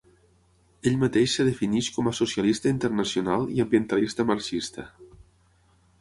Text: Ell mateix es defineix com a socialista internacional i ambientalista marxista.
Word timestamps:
Ell 0.91 0.95
mateix 1.01 1.35
es 1.43 1.47
defineix 1.49 1.89
com 1.99 2.09
a 2.11 2.15
socialista 2.21 2.73
internacional 2.73 3.47
i 3.59 3.63
ambientalista 3.67 4.27
marxista. 4.31 4.87